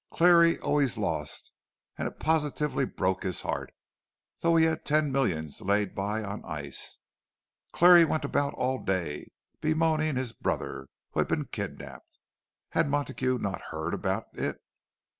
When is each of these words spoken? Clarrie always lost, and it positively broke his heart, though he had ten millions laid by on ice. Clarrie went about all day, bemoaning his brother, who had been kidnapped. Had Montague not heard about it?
Clarrie 0.11 0.57
always 0.63 0.97
lost, 0.97 1.51
and 1.95 2.07
it 2.07 2.17
positively 2.19 2.85
broke 2.85 3.21
his 3.21 3.41
heart, 3.41 3.71
though 4.39 4.55
he 4.55 4.65
had 4.65 4.83
ten 4.83 5.11
millions 5.11 5.61
laid 5.61 5.93
by 5.93 6.23
on 6.23 6.43
ice. 6.43 6.97
Clarrie 7.71 8.03
went 8.05 8.25
about 8.25 8.55
all 8.55 8.79
day, 8.83 9.31
bemoaning 9.61 10.15
his 10.15 10.33
brother, 10.33 10.87
who 11.11 11.19
had 11.19 11.27
been 11.27 11.45
kidnapped. 11.45 12.17
Had 12.69 12.89
Montague 12.89 13.37
not 13.37 13.61
heard 13.69 13.93
about 13.93 14.25
it? 14.33 14.59